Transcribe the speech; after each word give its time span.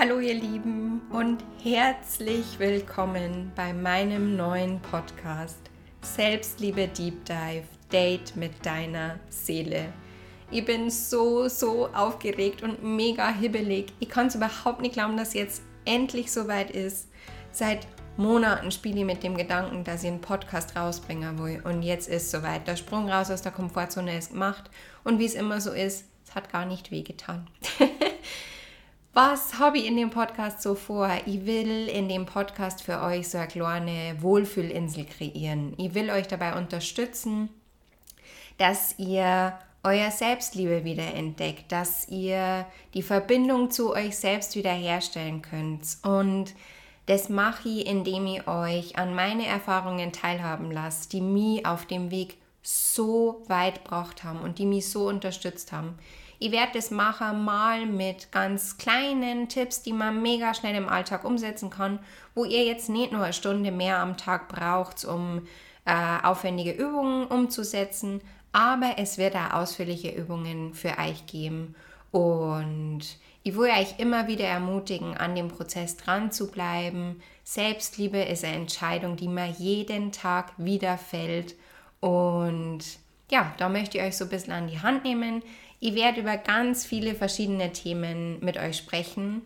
Hallo 0.00 0.18
ihr 0.18 0.32
Lieben 0.32 1.02
und 1.10 1.44
herzlich 1.62 2.58
willkommen 2.58 3.52
bei 3.54 3.74
meinem 3.74 4.34
neuen 4.34 4.80
Podcast 4.80 5.60
Selbstliebe 6.00 6.88
Deep 6.88 7.22
Dive 7.26 7.66
Date 7.92 8.34
mit 8.34 8.64
deiner 8.64 9.20
Seele. 9.28 9.92
Ich 10.50 10.64
bin 10.64 10.88
so, 10.88 11.48
so 11.48 11.88
aufgeregt 11.88 12.62
und 12.62 12.82
mega 12.82 13.28
hibbelig. 13.28 13.92
Ich 14.00 14.08
kann 14.08 14.28
es 14.28 14.36
überhaupt 14.36 14.80
nicht 14.80 14.94
glauben, 14.94 15.18
dass 15.18 15.34
jetzt 15.34 15.60
endlich 15.84 16.32
soweit 16.32 16.70
ist. 16.70 17.10
Seit 17.52 17.86
Monaten 18.16 18.70
spiele 18.70 19.00
ich 19.00 19.04
mit 19.04 19.22
dem 19.22 19.36
Gedanken, 19.36 19.84
dass 19.84 20.02
ich 20.02 20.08
einen 20.08 20.22
Podcast 20.22 20.76
rausbringen 20.76 21.38
will. 21.38 21.60
Und 21.62 21.82
jetzt 21.82 22.08
ist 22.08 22.30
soweit. 22.30 22.66
Der 22.66 22.76
Sprung 22.76 23.10
raus 23.10 23.30
aus 23.30 23.42
der 23.42 23.52
Komfortzone 23.52 24.16
ist 24.16 24.32
gemacht. 24.32 24.70
Und 25.04 25.18
wie 25.18 25.26
es 25.26 25.34
immer 25.34 25.60
so 25.60 25.72
ist, 25.72 26.06
es 26.26 26.34
hat 26.34 26.50
gar 26.50 26.64
nicht 26.64 26.90
wehgetan. 26.90 27.50
Was 29.12 29.58
habe 29.58 29.78
ich 29.78 29.86
in 29.86 29.96
dem 29.96 30.10
Podcast 30.10 30.62
so 30.62 30.76
vor? 30.76 31.10
Ich 31.26 31.44
will 31.44 31.88
in 31.88 32.08
dem 32.08 32.26
Podcast 32.26 32.82
für 32.82 33.02
euch 33.02 33.28
so 33.28 33.38
eine 33.38 33.48
kleine 33.48 34.16
Wohlfühlinsel 34.20 35.04
kreieren. 35.04 35.74
Ich 35.78 35.94
will 35.94 36.10
euch 36.10 36.28
dabei 36.28 36.56
unterstützen, 36.56 37.48
dass 38.58 38.96
ihr 39.00 39.58
euer 39.82 40.12
Selbstliebe 40.12 40.84
wieder 40.84 41.12
entdeckt, 41.12 41.72
dass 41.72 42.06
ihr 42.08 42.66
die 42.94 43.02
Verbindung 43.02 43.72
zu 43.72 43.92
euch 43.92 44.16
selbst 44.16 44.54
wiederherstellen 44.54 45.42
könnt. 45.42 45.82
Und 46.04 46.54
das 47.06 47.28
mache 47.28 47.68
ich, 47.68 47.86
indem 47.88 48.26
ich 48.26 48.46
euch 48.46 48.96
an 48.96 49.16
meine 49.16 49.44
Erfahrungen 49.44 50.12
teilhaben 50.12 50.70
lasse, 50.70 51.08
die 51.08 51.20
mich 51.20 51.66
auf 51.66 51.84
dem 51.84 52.12
Weg 52.12 52.36
so 52.62 53.42
weit 53.48 53.82
gebracht 53.82 54.22
haben 54.22 54.40
und 54.40 54.60
die 54.60 54.66
mich 54.66 54.88
so 54.88 55.08
unterstützt 55.08 55.72
haben. 55.72 55.98
Ich 56.40 56.50
werde 56.50 56.72
das 56.74 56.90
machen 56.90 57.44
mal 57.44 57.86
mit 57.86 58.32
ganz 58.32 58.78
kleinen 58.78 59.48
Tipps, 59.48 59.82
die 59.82 59.92
man 59.92 60.22
mega 60.22 60.54
schnell 60.54 60.74
im 60.74 60.88
Alltag 60.88 61.24
umsetzen 61.24 61.70
kann, 61.70 62.00
wo 62.34 62.44
ihr 62.44 62.64
jetzt 62.64 62.88
nicht 62.88 63.12
nur 63.12 63.22
eine 63.22 63.32
Stunde 63.32 63.70
mehr 63.70 63.98
am 63.98 64.16
Tag 64.16 64.48
braucht, 64.48 65.04
um 65.04 65.46
äh, 65.84 66.18
aufwendige 66.22 66.72
Übungen 66.72 67.26
umzusetzen, 67.26 68.22
aber 68.52 68.94
es 68.96 69.18
wird 69.18 69.36
auch 69.36 69.52
ausführliche 69.52 70.10
Übungen 70.10 70.74
für 70.74 70.96
euch 70.98 71.26
geben 71.26 71.74
und 72.10 73.02
ich 73.42 73.56
will 73.56 73.70
euch 73.70 73.98
immer 73.98 74.26
wieder 74.26 74.46
ermutigen, 74.46 75.16
an 75.16 75.34
dem 75.34 75.48
Prozess 75.48 75.96
dran 75.96 76.30
zu 76.32 76.50
bleiben. 76.50 77.22
Selbstliebe 77.44 78.18
ist 78.18 78.44
eine 78.44 78.56
Entscheidung, 78.56 79.16
die 79.16 79.28
mir 79.28 79.46
jeden 79.46 80.12
Tag 80.12 80.52
wieder 80.58 80.98
fällt. 80.98 81.54
Und 82.00 82.80
ja, 83.30 83.54
da 83.56 83.68
möchte 83.68 83.98
ich 83.98 84.04
euch 84.04 84.16
so 84.16 84.24
ein 84.24 84.30
bisschen 84.30 84.52
an 84.52 84.68
die 84.68 84.80
Hand 84.80 85.04
nehmen. 85.04 85.42
Ich 85.82 85.94
werde 85.94 86.20
über 86.20 86.36
ganz 86.36 86.84
viele 86.84 87.14
verschiedene 87.14 87.72
Themen 87.72 88.38
mit 88.44 88.58
euch 88.58 88.76
sprechen. 88.76 89.40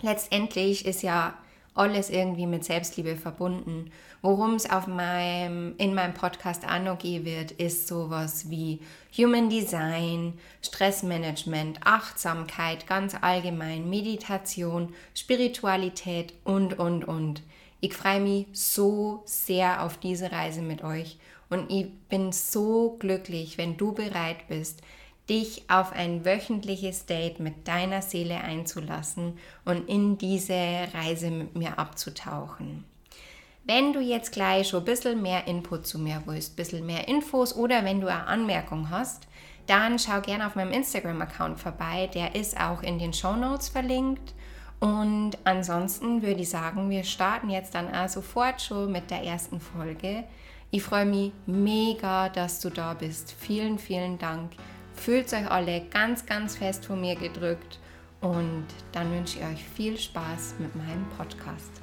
Letztendlich 0.00 0.84
ist 0.84 1.02
ja 1.02 1.38
alles 1.74 2.10
irgendwie 2.10 2.46
mit 2.46 2.64
Selbstliebe 2.64 3.14
verbunden. 3.14 3.92
Worum 4.22 4.54
es 4.54 4.68
auf 4.68 4.88
meinem, 4.88 5.74
in 5.78 5.94
meinem 5.94 6.14
Podcast 6.14 6.64
noch 6.84 6.98
gehen 6.98 7.24
wird, 7.24 7.52
ist 7.52 7.86
sowas 7.86 8.50
wie 8.50 8.80
Human 9.16 9.48
Design, 9.48 10.34
Stressmanagement, 10.62 11.78
Achtsamkeit, 11.86 12.88
ganz 12.88 13.14
allgemein, 13.20 13.88
Meditation, 13.88 14.92
Spiritualität 15.14 16.34
und, 16.42 16.76
und, 16.76 17.04
und. 17.04 17.42
Ich 17.80 17.94
freue 17.94 18.20
mich 18.20 18.46
so 18.52 19.22
sehr 19.26 19.84
auf 19.84 19.96
diese 19.96 20.32
Reise 20.32 20.60
mit 20.60 20.82
euch 20.82 21.18
und 21.50 21.70
ich 21.70 21.86
bin 22.08 22.32
so 22.32 22.96
glücklich, 22.98 23.58
wenn 23.58 23.76
du 23.76 23.92
bereit 23.92 24.48
bist, 24.48 24.82
dich 25.28 25.70
auf 25.70 25.92
ein 25.92 26.24
wöchentliches 26.24 27.06
Date 27.06 27.40
mit 27.40 27.68
deiner 27.68 28.02
Seele 28.02 28.36
einzulassen 28.38 29.38
und 29.64 29.88
in 29.88 30.18
diese 30.18 30.54
Reise 30.94 31.30
mit 31.30 31.56
mir 31.56 31.78
abzutauchen. 31.78 32.84
Wenn 33.64 33.92
du 33.92 34.00
jetzt 34.00 34.32
gleich 34.32 34.68
schon 34.68 34.80
ein 34.80 34.86
bisschen 34.86 35.22
mehr 35.22 35.46
Input 35.46 35.86
zu 35.86 35.98
mir 35.98 36.22
willst, 36.26 36.52
ein 36.52 36.56
bisschen 36.56 36.84
mehr 36.84 37.06
Infos 37.06 37.54
oder 37.54 37.84
wenn 37.84 38.00
du 38.00 38.08
eine 38.08 38.26
Anmerkung 38.26 38.90
hast, 38.90 39.28
dann 39.66 40.00
schau 40.00 40.20
gerne 40.20 40.46
auf 40.46 40.56
meinem 40.56 40.72
Instagram-Account 40.72 41.60
vorbei. 41.60 42.10
Der 42.12 42.34
ist 42.34 42.58
auch 42.58 42.82
in 42.82 42.98
den 42.98 43.12
Show 43.12 43.36
Notes 43.36 43.68
verlinkt. 43.68 44.34
Und 44.80 45.38
ansonsten 45.44 46.22
würde 46.22 46.40
ich 46.40 46.50
sagen, 46.50 46.90
wir 46.90 47.04
starten 47.04 47.50
jetzt 47.50 47.76
dann 47.76 47.94
auch 47.94 48.08
sofort 48.08 48.60
schon 48.60 48.90
mit 48.90 49.12
der 49.12 49.22
ersten 49.22 49.60
Folge. 49.60 50.24
Ich 50.72 50.82
freue 50.82 51.06
mich 51.06 51.30
mega, 51.46 52.28
dass 52.30 52.58
du 52.58 52.68
da 52.68 52.94
bist. 52.94 53.32
Vielen, 53.38 53.78
vielen 53.78 54.18
Dank. 54.18 54.50
Fühlt 55.04 55.32
euch 55.32 55.50
alle 55.50 55.80
ganz, 55.90 56.26
ganz 56.26 56.56
fest 56.56 56.86
von 56.86 57.00
mir 57.00 57.16
gedrückt 57.16 57.80
und 58.20 58.66
dann 58.92 59.10
wünsche 59.10 59.40
ich 59.40 59.44
euch 59.44 59.64
viel 59.64 59.98
Spaß 59.98 60.54
mit 60.60 60.76
meinem 60.76 61.08
Podcast. 61.16 61.82